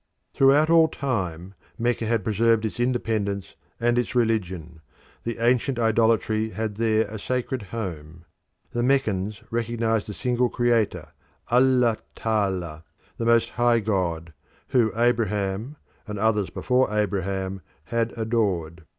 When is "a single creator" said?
10.09-11.09